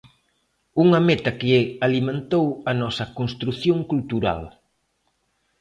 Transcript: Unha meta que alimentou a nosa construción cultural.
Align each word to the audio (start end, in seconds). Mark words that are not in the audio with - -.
Unha 0.83 0.99
meta 1.07 1.31
que 1.39 1.49
alimentou 1.87 2.47
a 2.69 2.73
nosa 2.81 3.05
construción 3.19 3.77
cultural. 3.91 4.41